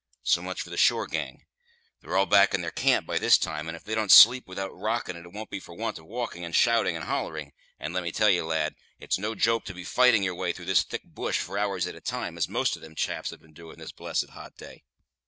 So 0.23 0.41
much 0.41 0.63
for 0.63 0.71
the 0.71 0.77
shore 0.77 1.05
gang. 1.05 1.45
They're 1.99 2.17
all 2.17 2.25
back 2.25 2.55
in 2.55 2.61
their 2.61 2.71
camp 2.71 3.05
by 3.05 3.19
this 3.19 3.37
time, 3.37 3.67
and 3.67 3.75
if 3.77 3.83
they 3.83 3.93
don't 3.93 4.11
sleep 4.11 4.47
without 4.47 4.75
rocking 4.75 5.15
it 5.15 5.31
won't 5.31 5.51
be 5.51 5.59
for 5.59 5.75
want 5.75 5.99
of 5.99 6.07
walking, 6.07 6.43
and 6.43 6.55
shouting, 6.55 6.95
and 6.95 7.05
hollering; 7.05 7.53
and 7.79 7.93
let 7.93 8.01
me 8.01 8.11
tell 8.11 8.27
ye, 8.31 8.41
lad, 8.41 8.73
it's 8.97 9.19
no 9.19 9.35
joke 9.35 9.63
to 9.65 9.75
be 9.75 9.83
fighting 9.83 10.23
your 10.23 10.33
way 10.33 10.53
through 10.53 10.73
thick 10.73 11.03
bush 11.05 11.37
for 11.37 11.55
hours 11.55 11.85
at 11.85 11.93
a 11.93 12.01
time, 12.01 12.35
as 12.35 12.49
most 12.49 12.75
of 12.75 12.81
them 12.81 12.95
chaps 12.95 13.29
have 13.29 13.41
been 13.41 13.53
doing 13.53 13.77
this 13.77 13.91
blessed 13.91 14.31
hot 14.31 14.57
day. 14.57 14.81